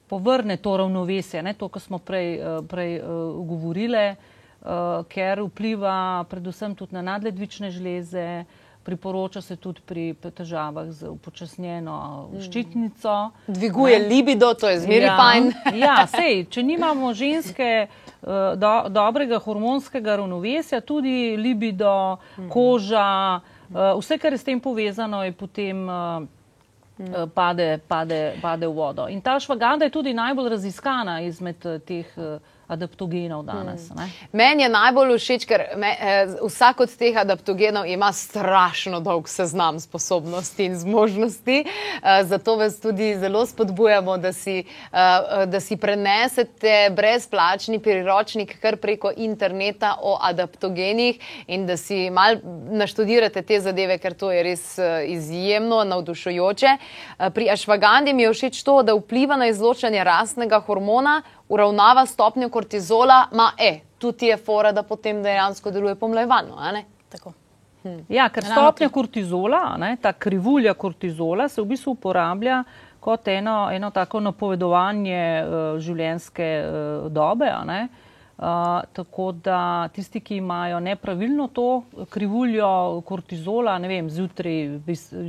[0.09, 1.53] povrne to ravnovesje, ne?
[1.53, 3.09] to, kar smo prej, uh, prej uh,
[3.47, 8.45] govorili, uh, ker vpliva predvsem tudi na nadledvične žleze,
[8.83, 12.41] priporoča se tudi pri težavah z upočasnjeno mm.
[12.41, 13.15] ščitnico.
[13.47, 14.07] Dviguje ne?
[14.07, 15.51] libido, to je zmeraj ja, fajn.
[15.83, 17.69] ja, sej, če nimamo ženske.
[18.19, 22.49] Eh, do, dobrega hormonskega ravnovesja, tudi libido, mhm.
[22.51, 25.85] koža, vse, kar je s tem povezano, je potem
[26.99, 29.07] uh, pade, pade, pade v vodo.
[29.07, 32.15] In ta švaganda je tudi najbolj raziskana izmed teh.
[32.69, 33.89] Adaptogenov danes.
[33.89, 34.09] Hmm.
[34.31, 39.79] Meni je najbolj všeč, ker me, eh, vsak od teh adaptogenov ima strašno dolg seznam
[39.79, 41.65] sposobnosti in zmožnosti.
[41.65, 48.77] Eh, zato vas tudi zelo spodbujamo, da si, eh, da si prenesete brezplačni priročnik kar
[48.77, 52.37] preko interneta o adaptogenih in da si mal
[52.71, 56.67] naštudirate te zadeve, ker to je res eh, izjemno navdušujoče.
[56.67, 62.49] Eh, pri ašvagandi mi je všeč to, da vpliva na izločanje rastnega hormona uravnava stopnjo
[62.49, 66.57] kortizola, ima E, tudi je fora, da potem dejansko deluje pomlajevalno.
[67.83, 67.99] Hm.
[68.09, 72.63] Ja, ker stopnja kortizola, ne, ta krivulja kortizola se v bistvu uporablja
[72.99, 77.51] kot eno, eno tako napovedovanje uh, življenjske uh, dobe.
[77.65, 77.87] Ne,
[78.39, 84.79] uh, tako da tisti, ki imajo nepravilno to krivuljo kortizola, ne vem, zjutraj,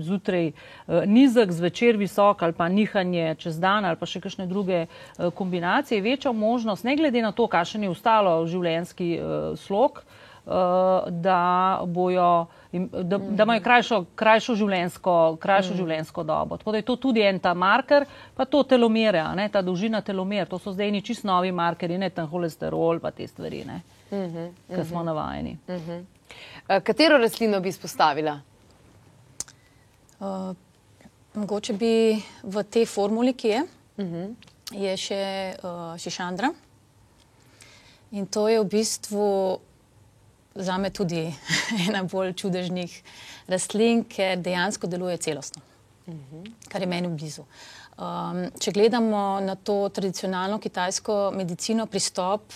[0.01, 4.87] zjutraj uh, nizek, zvečer visok ali pa nihanje čez dan ali pa še kakšne druge
[4.87, 10.20] uh, kombinacije, večja možnost, ne glede na to, kakšen je ostalo življenjski uh, slog, uh,
[10.47, 15.77] da bojo da, da imajo krajšo, krajšo, življenjsko, krajšo mm.
[15.77, 16.59] življenjsko dobo.
[16.61, 20.47] Tako da je to tudi en ta marker, pa to telomere, ne, ta dolžina telomer,
[20.49, 24.51] to so zdaj neki čist novi markeri, ne tam holesterol, pa te stvari, mm -hmm,
[24.69, 24.89] ki mm -hmm.
[24.89, 25.59] smo navajeni.
[25.69, 26.01] Mm -hmm.
[26.01, 28.41] uh, katero rastlino bi izpostavila?
[30.21, 30.55] Uh,
[31.35, 33.63] mogoče bi v tej formuli, ki je,
[33.97, 34.35] mm -hmm.
[34.73, 36.53] je še uh, šišandra.
[38.11, 39.59] In to je v bistvu
[40.55, 41.27] za me tudi
[41.89, 42.95] ena bolj čudežnih
[43.49, 45.63] rastlin, ker dejansko deluje celostno,
[46.69, 47.45] kar je meni blizu.
[48.01, 52.55] Um, če gledamo na to tradicionalno kitajsko medicino, pristop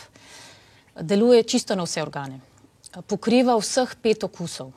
[1.01, 2.41] deluje čisto na vse organe.
[3.07, 4.73] Pokriva vseh pet okusov: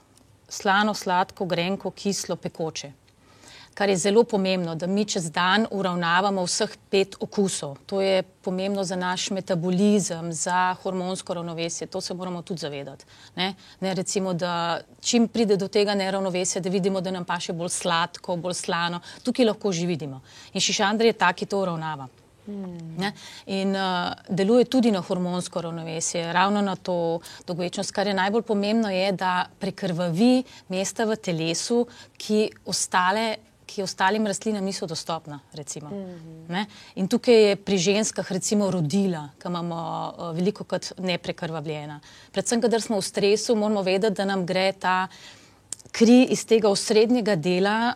[0.50, 2.92] slano, sladko, grenko, kislo, pekoče
[3.78, 7.76] kar je zelo pomembno, da mi čez dan uravnavamo vseh pet okusov.
[7.86, 11.88] To je pomembno za naš metabolizem, za hormonsko ravnovesje.
[11.88, 13.06] To se moramo tudi zavedati.
[13.36, 13.54] Ne?
[13.80, 17.70] Ne, recimo, da čim pride do tega neravnovesja, da vidimo, da nam pa še bolj
[17.70, 20.24] sladko, bolj slano, tukaj lahko že vidimo.
[20.54, 22.10] In šišandr je tak, ki to uravnava.
[22.48, 23.12] Hmm.
[23.46, 27.92] In uh, deluje tudi na hormonsko ravnovesje, ravno na to dolgovečnost.
[27.92, 31.84] Kar je najbolj pomembno, je, da prekrvavi mesta v telesu,
[32.18, 33.36] ki ostale
[33.68, 35.40] ki ostalim rastlinam niso dostopna.
[35.54, 36.66] Recimo, mm -hmm.
[36.96, 42.00] In tukaj je pri ženskah recimo rodila, ki imamo uh, veliko kot neprekrvavljena.
[42.32, 45.08] Predvsem, kadar smo v stresu, moramo vedeti, da nam gre ta
[45.92, 47.96] kri iz tega osrednjega dela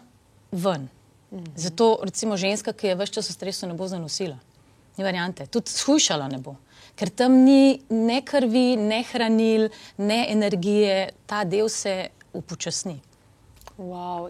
[0.51, 0.89] ven.
[1.31, 1.51] Mm -hmm.
[1.55, 4.37] Zato recimo ženska, ki je vse čas v stresu, ne bo zanosila.
[4.97, 5.45] Ni variante.
[5.45, 6.55] Tudi shujšala ne bo.
[6.95, 12.99] Ker tam ni ne krvi, ne hranil, ne energije, ta del se upočasni.
[13.77, 14.29] Wow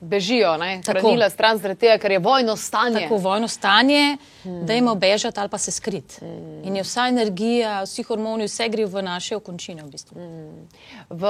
[0.00, 3.00] bežijo, hranila stran zaradi tega, ker je vojno stanje.
[3.00, 4.66] Tako vojno stanje, hmm.
[4.66, 6.20] da jim obežati ali pa se skriti.
[6.20, 6.64] Hmm.
[6.64, 9.82] In je vsa energija, vsi hormoni, vse gre v naše okončine.
[9.82, 10.16] V, bistvu.
[10.18, 10.68] hmm.
[11.10, 11.24] v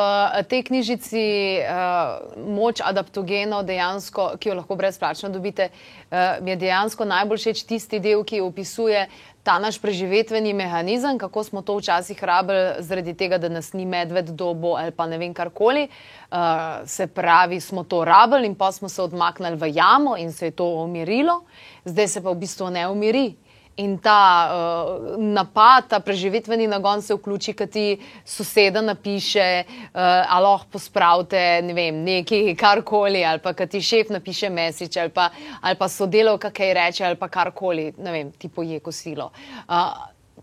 [0.48, 1.24] tej knjižici
[1.58, 5.68] uh, Moč adaptogenov, dejansko, ki jo lahko brezplačno dobite,
[6.10, 9.08] uh, mi je dejansko najbolj všeč tisti del, ki opisuje
[9.50, 14.28] ta naš preživetveni mehanizem, kako smo to včasih rabili, zaradi tega, da nas ni medved
[14.38, 15.88] dobo ali pa ne vem karkoli.
[16.30, 16.38] Uh,
[16.86, 20.50] se pravi, smo to rabili in pa smo se odmaknili v jamo in se je
[20.54, 21.40] to umirilo,
[21.84, 23.34] zdaj se pa v bistvu ne umiri.
[23.80, 27.84] In ta uh, napad, ta preživetveni nagon se vključi, ki ti
[28.24, 34.50] soseda napiše, uh, ali lahko pospravite ne vem, nekaj, karkoli, ali pa ti šef napiše
[34.50, 38.80] mesič, ali pa, ali pa sodelovka kaj reče, ali pa karkoli, ne vem, ti poje
[38.84, 39.30] kosilo.
[39.66, 39.92] Uh,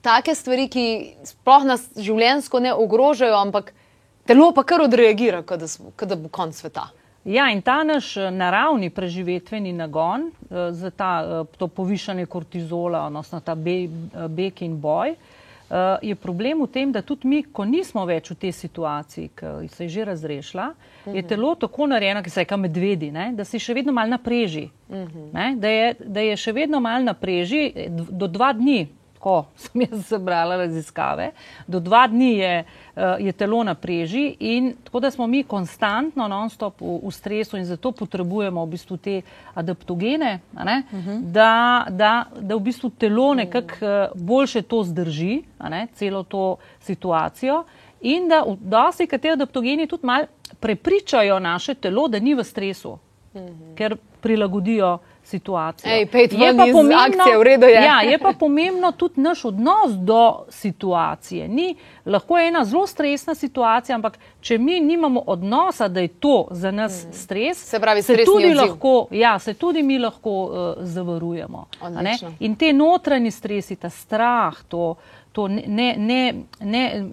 [0.02, 0.86] take stvari, ki
[1.28, 3.74] sploh nas življenjsko ne ogrožajo, ampak
[4.28, 6.90] telo pa kar odreagira, da bo konc sveta.
[7.28, 13.02] Ja, in ta naš eh, naravni preživetveni nagon eh, za ta, eh, to povišanje kortizola,
[13.06, 15.16] odnosno ta beg in boj,
[16.02, 19.84] je problem v tem, da tudi mi, ko nismo več v tej situaciji, ki se
[19.84, 20.68] je že razrešila,
[21.06, 21.28] je mhm.
[21.28, 24.70] telo tako narejeno, ki se je medvedi, ne, da si še vedno mal napreži.
[24.88, 25.26] Mhm.
[25.34, 28.88] Ne, da, je, da je še vedno mal napreži do dva dni,
[29.20, 31.32] ko sem jaz zabrala raziskave,
[31.68, 32.54] do dva dni je,
[32.96, 37.58] eh, je telo na preži in tako da smo mi konstantno non-stop v, v stresu
[37.58, 39.22] in zato potrebujemo v bistvu te
[39.54, 41.10] adaptogene, uh mhm.
[41.10, 41.22] -huh.
[41.32, 45.44] da, da, da v bistvu telo nekako eh, boljše to zdrži,
[45.94, 47.64] celo to situacijo
[48.02, 50.26] in da dosti kateri adaptogeni tudi mal
[50.60, 53.07] prepričajo naše telo, da ni v stresu, uh
[53.38, 53.64] mhm.
[53.64, 53.76] -huh.
[53.78, 54.98] ker prilagodijo
[55.28, 55.94] situacijo.
[55.94, 56.08] Ej, je,
[56.58, 57.74] pa pomembno, akcije, redu, je.
[57.74, 61.48] Ja, je pa pomembno tudi naš odnos do situacije.
[61.48, 66.48] Ni, lahko je ena zelo stresna situacija, ampak če mi nimamo odnosa, da je to
[66.52, 67.14] za nas mm.
[67.14, 71.68] stres, se, pravi, se, tudi, lahko, ja, se tudi mi lahko uh, zavarujemo.
[72.40, 74.96] In te notranji stresi, ta strah, to,
[75.32, 77.06] to ne, ne, ne, ne,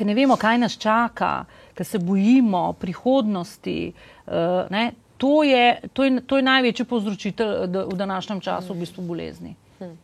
[0.00, 3.92] ne vemo, kaj nas čaka, ker se bojimo prihodnosti.
[4.26, 4.92] Uh, ne,
[5.24, 9.54] to je, to je, to je največji povzročitelj v današnjem času v bistvu bolezni.
[9.78, 9.94] Hm.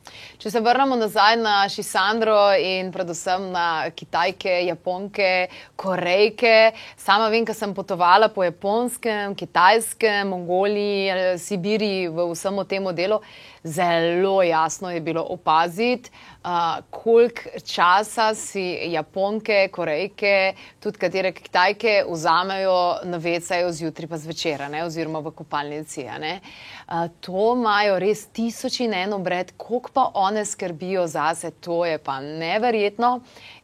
[0.40, 7.54] Če se vrnemo nazaj na Šisandro in predvsem na Kitajke, Japonke, Korejke, sama vem, ker
[7.54, 13.20] sem potovala po Japonskem, Kitajskem, Mongoliji, Sibiriji, v vsem tem delu,
[13.60, 16.08] zelo jasno je bilo opaziti,
[16.44, 24.64] uh, koliko časa si Japonke, Korejke, tudi katere Kitajke vzamejo na vecajo zjutraj pa zvečer,
[24.84, 26.06] oziroma v kopalnici.
[26.06, 31.98] Uh, to imajo res tisoč in eno bred, koliko pa one skrbijo zase, to je
[31.98, 33.20] pa neverjetno.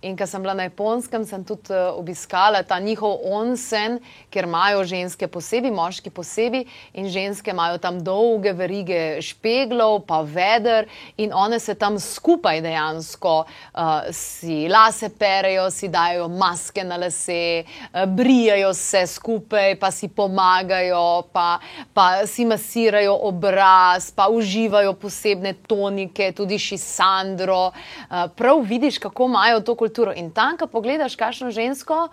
[0.06, 3.98] In ker sem bila na japonskem, sem tudi uh, obiskala ta njihov onsen,
[4.30, 6.62] ker imajo ženske posebej, moški posebej,
[6.94, 10.86] in ženske imajo tam dolge verige špeglov, pa veder,
[11.18, 17.64] in one se tam skupaj dejansko uh, si lase perejo, si dajo maske na lase,
[17.66, 21.58] uh, brijajo se skupaj, pa si pomagajo, pa,
[21.90, 27.72] pa si masirajo obraz, pa uživajo posebne tonike, tudi šisandro.
[28.06, 29.95] Uh, prav vidiš, kako imajo to kulturo.
[30.16, 32.08] In tam, ko pogledaš, kakšno žensko,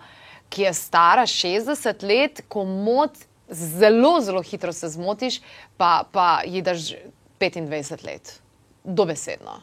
[0.48, 3.16] ki je stara 60 let, ko mod.
[3.44, 5.42] Zelo, zelo hitro se zmotiš,
[5.76, 6.94] pa, pa ji daš
[7.40, 8.40] 25 let,
[8.84, 9.60] dobesedno.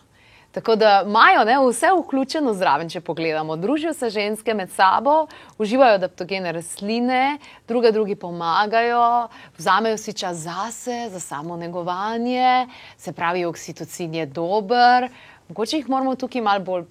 [0.52, 3.56] Tako da imajo ne, vse vključeno zraven, če pogledamo.
[3.56, 11.08] Družijo se ženske med sabo, uživajo adaptogene rastline, druge drugi pomagajo, vzamejo si čas zase,
[11.10, 15.08] za samo negovanje, se pravi, oksitocin je dober.
[15.52, 16.84] Mogoče jih moramo tukaj malo bolj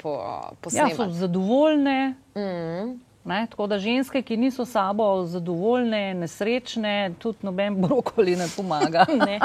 [0.61, 0.90] posebej.
[0.90, 2.14] Ja, so zadovoljne.
[2.37, 3.01] Mm.
[3.25, 9.07] Ne, tako da ženske, ki niso sabo zadovoljne, nesrečne, tudi noben brokoli ne pomaga.
[9.27, 9.40] Ne.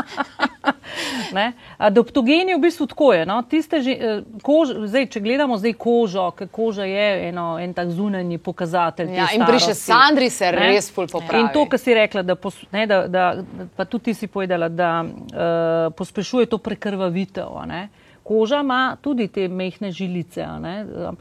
[1.34, 1.54] Ne.
[1.78, 3.25] Adaptogeni v bistvu tako je.
[3.25, 3.41] No.
[3.49, 8.38] Tiste, eh, kož, zdaj, če gledamo zdaj kožo, ker koža je eno, en tak zunanji
[8.38, 9.12] pokazatelj.
[9.15, 10.71] Ja, in pri Sandri se ne.
[10.75, 11.43] res pol popravi.
[11.43, 13.28] In to, kar si rekla, da, pos, ne, da, da,
[13.75, 17.62] pa tudi ti si povedala, da uh, pospešuje to prekrvavitev.
[17.67, 17.88] Ne
[18.26, 20.46] koža ima tudi te mehke žilice,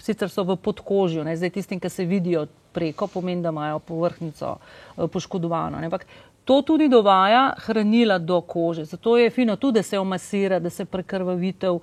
[0.01, 1.37] sicer so v podkožju, ne?
[1.37, 5.79] zdaj tistim, ki se vidijo preko, pomeni, da imajo površnico eh, poškodovano.
[5.79, 5.91] Ne?
[5.93, 6.07] Ampak
[6.45, 8.85] To tudi dovaja hranila do kože.
[8.85, 11.83] Zato je fino tudi, da se omasira, da se prekrvavitev uh,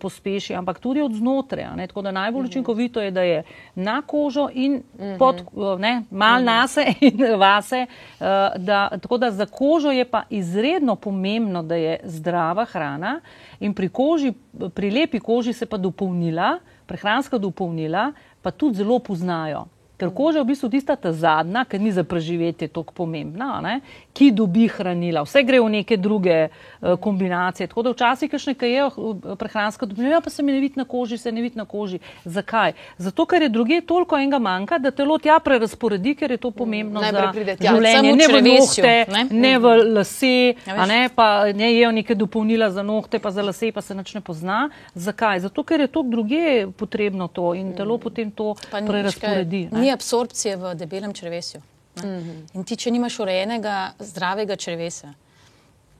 [0.00, 1.86] pospeši, ampak tudi od znotraj.
[1.86, 2.48] Tako da najbolj mhm.
[2.50, 3.42] učinkovito je, da je
[3.74, 5.18] na kožo in mhm.
[5.18, 6.44] pod, uh, ne, mal mhm.
[6.44, 7.86] nase in vase.
[7.86, 13.20] Uh, da, tako da za kožo je pa izredno pomembno, da je zdrava hrana
[13.60, 14.32] in pri koži,
[14.74, 19.66] pri lepi koži se pa dopolnila, prehranska dopolnila pa tudi zelo poznajo.
[20.00, 23.80] Ker koža je v bistvu tista ta zadnja, ki ni za preživetje tako pomembna, ne?
[24.12, 25.22] Ki dobi hranila.
[25.22, 27.66] Vse gre v neke druge uh, kombinacije.
[27.66, 30.84] Tako da včasih, nekaj je uh, prehranska dobina, ja, pa se mi ne vidi na
[30.84, 31.98] koži, se ne vidi na koži.
[32.24, 32.72] Zakaj?
[32.98, 37.00] Zato, ker je druge toliko enega manjka, da telo tja prerasporedi, ker je to pomembno
[37.00, 38.14] mm, za življenje.
[38.16, 40.34] Ne v nohte, ne, ne v lase,
[40.66, 44.14] ja, ne, pa ne jejo neke dopolnila za nohte, pa za lase, pa se nič
[44.14, 44.60] ne pozna.
[44.94, 45.46] Zakaj?
[45.46, 49.68] Zato, ker je to druge potrebno to in telo potem to prerasporedi.
[49.72, 51.62] Ni absorpcije v debelem črvesju.
[52.04, 52.54] Mm -hmm.
[52.54, 55.14] In ti, če nimaš urejenega, zdravega črvesa,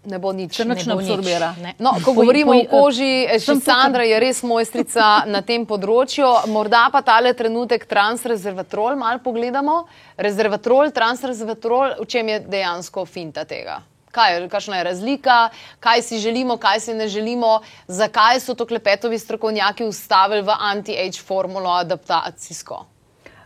[0.04, 0.56] Ne bo nič.
[0.56, 1.54] Se nič ne bo nič, absorbira.
[1.60, 1.74] ne.
[1.78, 6.48] No, ko govorimo o koži, sem še tukaj- Sandra je res mojstrica na tem področju.
[6.48, 9.84] Morda pa tale trenutek transrezervatrol malo pogledamo.
[10.16, 13.82] Rezervatrol, transrezervatrol, v čem je dejansko finta tega?
[14.10, 18.66] Kaj je, kakšna je razlika, kaj si želimo, kaj si ne želimo, zakaj so to
[18.66, 22.86] klepetovi strokovnjaki ustavili v anti-age formulo adaptacijsko?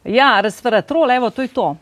[0.05, 1.77] Ja, resveratrol, evo, to je to.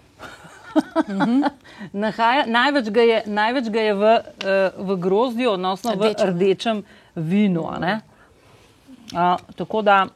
[1.92, 6.28] Nahaja, največ, ga je, največ ga je v, eh, v grozdju, odnosno v Rdečem.
[6.28, 6.82] rdečem
[7.14, 7.66] vinu.
[7.68, 8.00] a.
[9.12, 10.06] A, tako da,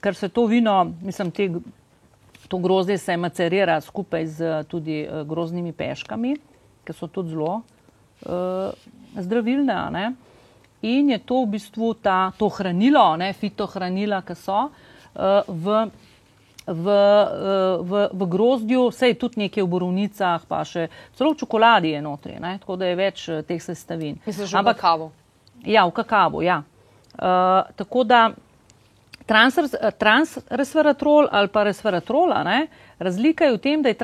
[0.00, 1.50] ker se to vino, mislim, te,
[2.48, 6.36] to grozdje se macerira skupaj z tudi eh, grozdnimi peškami,
[6.86, 7.62] ki so tudi zelo
[8.26, 8.70] uh,
[9.18, 9.74] zdravilne.
[9.74, 10.12] a ne.
[10.82, 15.90] In je to v bistvu ta, to hranilo, ne, fitohranila, ki so uh, v
[16.66, 21.38] v, eh, v, v grozdju, vse je tudi nekaj v borovnicah, pa še celo v
[21.38, 22.58] čokoladi je notri, ne?
[22.58, 24.18] tako da je več eh, teh sestavin.
[24.26, 25.10] Misliš, v kakavu?
[25.62, 26.62] Ja, v kakavu, ja.
[27.16, 28.36] Uh, tako da
[29.24, 32.66] transres- transresveratrol ali pa resveratrola, ne,
[32.98, 33.96] razlika je v tem, da je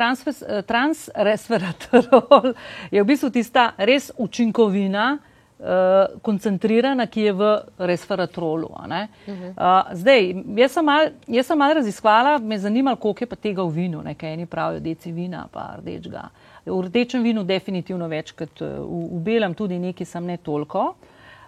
[0.64, 2.55] transresveratrol
[2.94, 5.18] je v bistvu tista res učinkovina,
[5.62, 8.68] uh, koncentrirana, ki je v resveratrolu.
[8.72, 13.70] Uh, zdaj, jaz sem malo mal raziskvala, me je zanimalo, koliko je pa tega v
[13.70, 16.29] vinu, nekaj eni pravijo, deci vina, pa rdečega.
[16.66, 20.94] V rdečem vinu definitivno več kot eh, v, v belem, tudi nekaj sem ne toliko.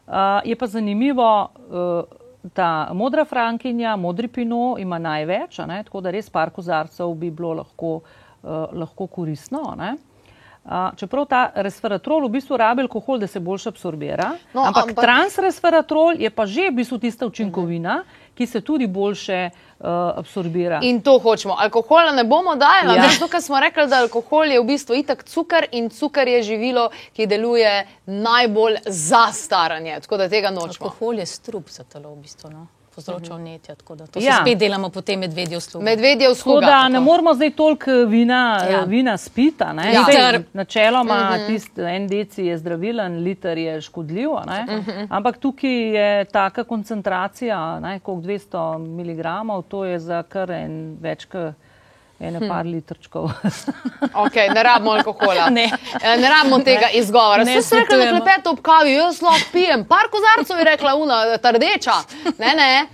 [0.05, 6.13] Uh, je pa zanimivo, uh, ta modra frankinja, modri pino ima največ, ne, tako da
[6.13, 8.03] res par kozarcev bi bilo lahko,
[8.43, 9.73] uh, lahko koristno.
[9.79, 9.95] ne.
[10.65, 15.05] Uh, čeprav ta resveratrol v bistvu rabi alkohol, da se boljše absorbira, No, ampak, ampak-
[15.05, 17.99] transresveratrol je pa že v bistvu tista učinkovina,
[18.35, 20.79] ki se tudi boljše uh, absorbira.
[20.83, 21.55] In to hočemo.
[21.55, 23.05] Alkohola ne bomo dajali, Ja.
[23.05, 23.11] ja.
[23.11, 26.87] zato ker smo rekli, da alkohol je v bistvu itak cukor in cukor je živilo,
[27.13, 27.75] ki deluje
[28.07, 30.01] najbolj za staranje.
[30.01, 30.81] Tako da tega nočemo.
[30.81, 32.51] Alkohol je strup za telo, v bistvu.
[32.51, 32.67] No?
[32.95, 34.39] Povzroča vnetja, tako da to Ja.
[34.41, 35.85] spet delamo potem medvedje usluge.
[35.85, 38.71] Medvedje v Tako da ne moramo zdaj toliko vina, Ja.
[38.71, 38.85] ja.
[38.85, 39.73] vina spita.
[39.73, 39.93] ne.
[39.93, 40.01] Ja.
[40.01, 40.43] Liter.
[40.53, 41.47] Načeloma uh -huh.
[41.47, 44.31] tist, en deci je zdravilen, liter je škodljiv.
[44.33, 44.79] a ne.
[44.79, 45.07] Uh -huh.
[45.11, 49.25] Ampak tukaj je taka koncentracija, ne, koliko 200 mg,
[49.69, 51.55] to je za kar en več kot
[52.21, 52.49] ene hm.
[52.49, 53.31] par litrčkov.
[54.15, 55.49] Okay, ne rabimo alkohola.
[55.51, 55.71] Ne.
[56.19, 56.99] Ne rabimo tega ne.
[56.99, 57.45] izgovora.
[57.45, 58.25] Ne Ste se rekli na svetujemo.
[58.25, 59.85] klepetu ob kavi, jaz lahko pijem.
[59.85, 61.93] Par kozarcev je rekla una, ta rdeča.
[62.39, 62.87] Ne, ne.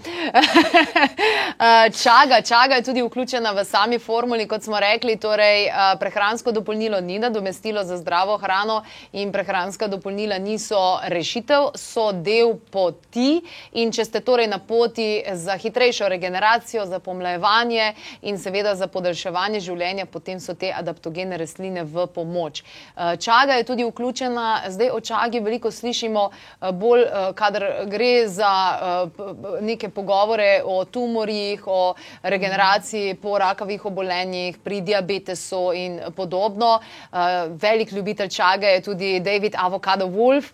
[1.61, 5.17] Eh, Čaga, čaga je tudi vključena v sami formuli, kot smo rekli.
[5.17, 12.13] Torej, eh, prehransko dopolnilo ni nadomestilo za zdravo hrano in prehranska dopolnila niso rešitev, so
[12.13, 13.43] del poti.
[13.73, 19.61] In če ste torej na poti za hitrejšo regeneracijo, za pomlajevanje in seveda za podaljševanje
[19.61, 22.63] življenja, potem so te adaptogene rastline v pomoč.
[22.63, 28.29] Eh, Čaga je tudi vključena, zdaj o čagi veliko slišimo, eh, bolj, eh, kadar gre
[28.29, 28.51] za
[29.61, 36.81] neke pogovore o tumorjih, o regeneraciji po rakavih obolenjih, pri diabetesu in podobno.
[37.61, 40.53] Velik ljubitelj čage je tudi David Avocado Wolf,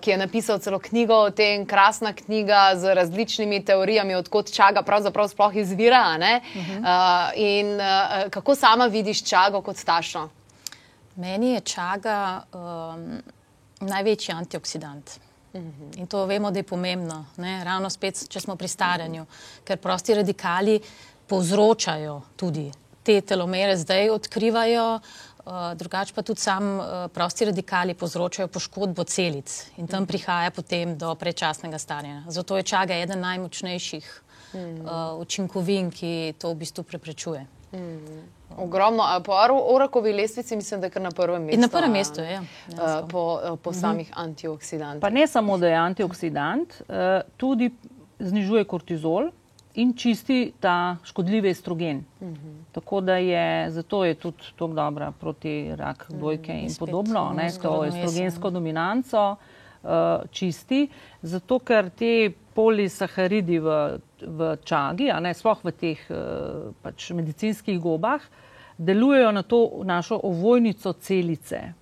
[0.00, 5.28] ki je napisal celo knjigo o tem, krasna knjiga z različnimi teorijami, odkot čaga pravzaprav
[5.28, 6.02] sploh izvira.
[6.04, 6.40] a ne?
[6.56, 7.80] Eh, In
[8.30, 10.28] kako sama vidiš čago kot tašno?
[11.16, 13.22] Meni je čaga um,
[13.80, 15.18] največji antioksidant.
[15.96, 17.64] In to vemo, da je pomembno, ne?
[17.64, 19.26] ravno spet, če smo pri staranju,
[19.68, 20.78] ker prosti radikali
[21.28, 22.70] povzročajo tudi
[23.04, 29.52] te telomere, zdaj odkrivajo, uh, drugače pa tudi sam uh, prosti radikali povzročajo poškodbo celic
[29.76, 32.22] in tam prihaja potem do predčasnega staranja.
[32.28, 34.12] Zato je čaga eden najmočnejših
[34.54, 37.44] uh, učinkovin, ki to v bistvu preprečuje.
[38.56, 39.32] Ogromno, a po
[39.66, 41.54] orakovi lestvici mislim, da je kar na prvem mestu.
[41.54, 42.32] In na prvem mestu je.
[42.32, 42.42] Ja.
[42.68, 45.00] eh, Po, po samih antioksidantih.
[45.00, 46.82] Pa ne samo, da je antioksidant,
[47.36, 47.70] tudi
[48.18, 49.30] znižuje kortizol
[49.74, 52.04] in čisti ta škodljivi estrogen.
[52.72, 57.48] Tako da je, zato je tudi tako dobra proti rak dvojke in spet podobno, ne,
[57.48, 58.00] to zgodno jesen.
[58.00, 59.36] estrogensko dominanco
[59.82, 59.90] uh,
[60.30, 60.88] čisti,
[61.22, 67.80] zato ker te polisaharidi v, v čagi, a ne sploh v teh uh, pač medicinskih
[67.80, 68.22] gobah,
[68.78, 71.72] delujejo na to našo ovojnico celice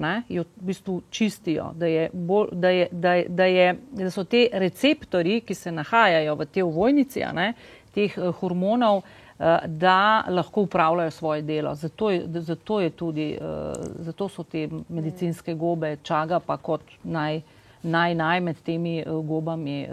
[0.00, 4.24] ne, jo v bistvu čistijo, da, je bolj, da, je, da, da, je, da so
[4.24, 7.52] te receptori, ki se nahajajo v tej ovojnici, ne,
[7.94, 11.74] teh eh, hormonov, eh, da lahko upravljajo svoje delo.
[11.74, 17.40] Zato, je, zato, je tudi, eh, zato so te medicinske gobe čaga pa kot naj,
[17.82, 19.90] naj, naj med temi eh, gobami eh,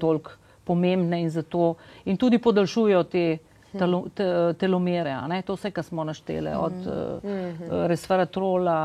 [0.00, 0.30] toliko
[0.66, 3.26] pomembne in, zato, in tudi podaljšujejo te
[3.78, 5.42] telo, te, telomere, a ne?
[5.42, 8.78] to vse, kar smo našteli, od uh, resveratrola,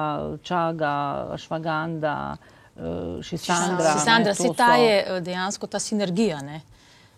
[0.44, 0.94] čaga,
[1.42, 2.16] švaganda,
[2.76, 3.96] uh, šisandra.
[4.00, 6.62] Sandra, ne, to se ta so- je eh, dejansko ta sinergija, ne?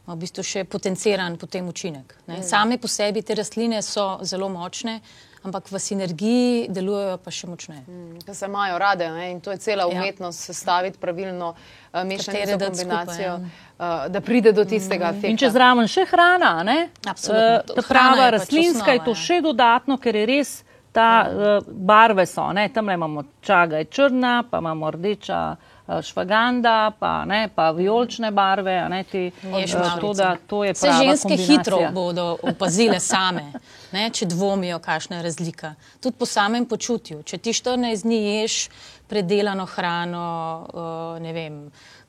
[0.04, 2.18] v bistvu še potenciran potem učinek.
[2.28, 2.42] Ne?
[2.44, 4.98] Same po sebi te rastline so zelo močne,
[5.44, 7.84] ampak v sinergiji delujejo pa še močneje.
[8.26, 9.32] Ker se imajo rade ne?
[9.32, 9.90] in to je cela Ja.
[9.92, 15.28] umetnost, sestaviti pravilno uh, mešanico, dati kombinacijo, skupaj, uh, da pride do tistega efekta.
[15.28, 16.90] In če zraven še hrana, ne?
[17.08, 17.44] Absolutno.
[17.44, 19.26] Eh, To- ta hrana prava je pač rastlinska je to osnova, ja.
[19.26, 20.64] še dodatno, ker je res
[20.94, 22.52] ta uh, barve so.
[22.54, 22.70] Ne?
[22.70, 28.90] Tam imamo čaga je črna, pa imamo rdeča uh, švaganda, pa, ne, pa vijolične barve.
[28.90, 29.66] Ne, te, eh,
[30.02, 33.52] to, da, to je Vse ženske hitro bodo opazile same,
[33.92, 35.76] ne, če dvomijo, kakšna je razlika.
[36.00, 37.24] Tudi po samem počutju.
[37.24, 38.70] Če ti 14 dni ješ
[39.08, 40.28] predelano hrano,
[40.74, 41.60] uh, ne vem,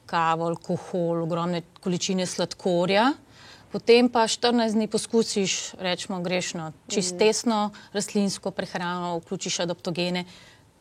[0.07, 3.11] kavo, alkohol, ogromne količine sladkorja.
[3.75, 10.25] Potem pa 14 dni poskusiš, rečemo grešno, čistesno rastlinsko prehrano, vključiš adaptogene.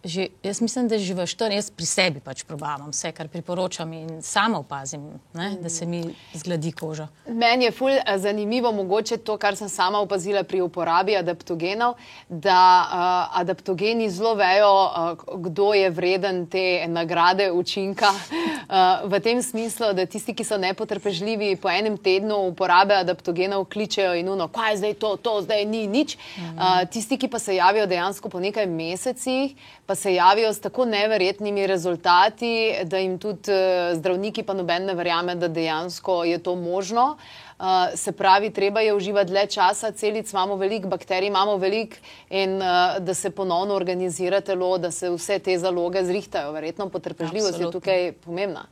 [0.03, 3.87] Že, jaz mislim, da že v 14, jaz pri sebi pač probavam vse, kar priporočam
[3.95, 4.99] in sama opazim,
[5.31, 6.03] ne, da se mi
[6.35, 7.07] zgladi koža.
[7.27, 11.95] Meni je ful eh, zanimivo mogoče to, kar sem sama opazila pri uporabi adaptogenov,
[12.27, 18.11] da uh, adaptogeni zelo vejo, uh, kdo je vreden te nagrade učinka.
[18.11, 24.19] Uh, v tem smislu, da tisti, ki so nepotrpežljivi, po enem tednu uporabe adaptogenov kličejo
[24.19, 26.17] in uno, kaj je zdaj to, to zdaj ni nič.
[26.17, 30.85] Uh, tisti, ki pa se javijo dejansko po nekaj mesecih, pa se javijo s tako
[30.85, 36.55] neverjetnimi rezultati, da jim tudi uh, zdravniki pa noben ne verjame, da dejansko je to
[36.55, 37.17] možno.
[37.59, 37.65] Uh,
[37.95, 41.95] se pravi, treba je uživati dlje časa, celic imamo veliko, bakterij imamo veliko
[42.29, 42.63] in uh,
[42.99, 46.51] da se ponovno organizira telo, da se vse te zaloge zrihtajo.
[46.51, 47.79] Verjetno potrpežljivost je Absolutno.
[47.79, 48.65] tukaj pomembna.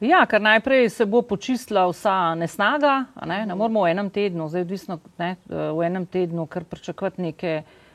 [0.00, 4.48] Ja, ker najprej se bo počistila vsa nesnaga, a ne, ne moramo v enem tednu,
[4.48, 7.85] zdaj odvisno, ne, eh, v enem tednu, kar pričakovati neke uh,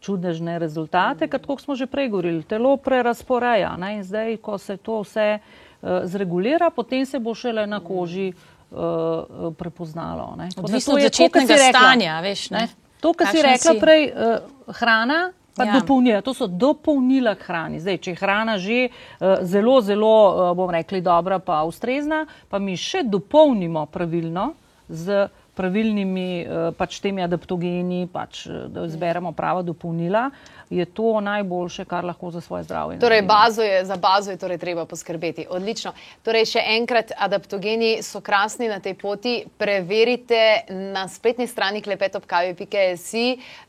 [0.00, 4.76] čudežne rezultate, ker tako smo že prej govorili, telo prerasporeja ne, in zdaj, ko se
[4.76, 10.34] to vse uh, zregulira, potem se bo šele na koži uh, prepoznalo.
[10.36, 10.48] Ne.
[10.56, 12.68] Odvisno od je to, kar si začetnega rekla, stanja, veš, ne.
[13.00, 13.80] To, kar si rekla si?
[13.80, 15.32] prej, uh, hrana.
[15.54, 15.78] Pa Ja.
[15.78, 17.78] dopolnila, to so dopolnila k hrani.
[17.78, 22.58] Zdaj, če je hrana že uh, zelo, zelo, uh, bomo rekli, dobra, pa ustrezna, pa
[22.58, 24.58] mi še dopolnimo pravilno
[24.90, 30.30] z pravilnimi uh, pač temi adaptogeni, pač, eh, da izberemo prava dopolnila,
[30.70, 32.98] je to najboljše, kar lahko za svoje zdravje.
[32.98, 35.46] Torej, bazo je, za bazo je torej treba poskrbeti.
[35.50, 35.92] Odlično.
[36.24, 39.34] Torej, še enkrat, adaptogeni so krasni na tej poti.
[39.58, 43.12] Preverite na spletni strani klepetopkavi.js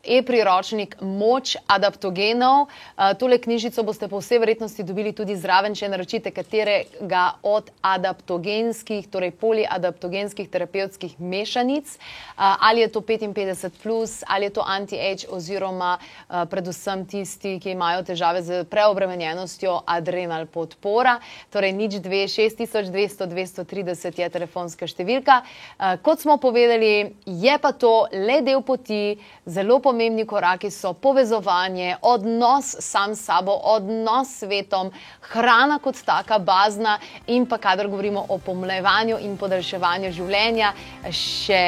[0.03, 2.65] e-priročnik Moč adaptogenov.
[2.65, 9.07] Uh, tole knjižico boste po vsej verjetnosti dobili tudi zraven, če naročite katerega od adaptogenskih,
[9.11, 11.74] torej poliadaptogenskih terapevtskih mešanic.
[11.83, 17.75] Uh, ali je to 55, plus, ali je to anti-age, oziroma uh, predvsem tisti, ki
[17.75, 21.19] imajo težave z preobremenjenostjo, adrenal podpora.
[21.51, 25.41] Torej, nič 2, 6200, 230 je telefonska številka.
[25.43, 31.97] Uh, kot smo povedali, je pa to le del poti, zelo pomembni koraki so povezovanje,
[32.01, 34.91] odnos sam s sabo, odnos s svetom,
[35.31, 40.73] hrana kot taka, bazna in pa kadar govorimo o pomlevanju in podaljševanju življenja,
[41.09, 41.64] še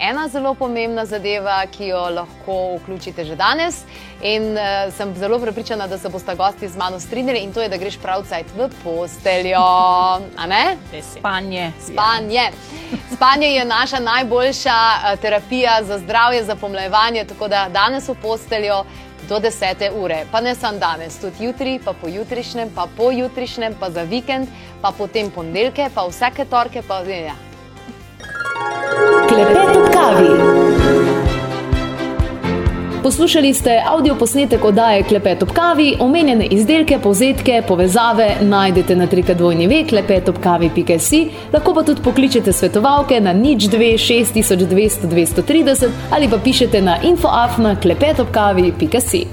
[0.00, 3.82] ena zelo pomembna zadeva, ki jo lahko vključite že danes.
[4.22, 7.68] In uh, sem zelo prepričana, da se boste gosti z mano strinjali, in to je,
[7.68, 9.60] da greš pravcajt v posteljo.
[11.18, 11.72] Spanje.
[11.80, 12.50] Spanje.
[13.14, 18.84] Spanje je naša najboljša eh, terapija za zdravje, za pomlajevanje, tako da danes v posteljo
[19.28, 19.90] do 10.
[20.02, 20.26] ure.
[20.32, 24.48] Pa ne samo danes, tudi jutri, pa pojutrišnjem, pa pojutrišnjem, pa za vikend,
[24.82, 27.34] pa potem ponedeljke, pa vsake torke, pa ja.
[29.34, 30.28] Klepet ob kavi.
[33.02, 39.66] Poslušali ste avdio posnetek oddaje Klepet ob kavi, omenjene izdelke, povzetke, povezave najdete na trikadvojni
[39.66, 41.20] vek klepetobkavi.si,
[41.52, 47.74] lahko pa tudi pokličete svetovalke na nič 2 6200 230 ali pa pišete na infoafna
[47.80, 49.26] klepetobkavi.si.